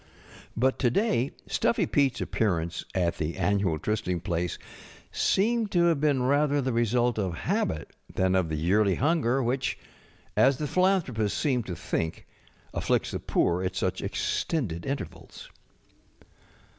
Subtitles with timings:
[0.57, 4.57] But to day Stuffy PeteŌĆÖs appearance at the annual try sting place
[5.11, 9.77] seemed to have been rather the result of habit than of the yearly hunger which,
[10.35, 12.25] as the philanthropists seem to think,
[12.73, 15.51] afflicts the poor at such extended intervals.